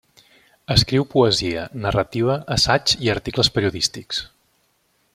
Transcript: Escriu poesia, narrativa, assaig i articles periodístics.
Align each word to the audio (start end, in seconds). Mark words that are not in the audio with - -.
Escriu 0.75 1.05
poesia, 1.11 1.65
narrativa, 1.85 2.39
assaig 2.57 2.97
i 3.07 3.13
articles 3.17 3.55
periodístics. 3.59 4.27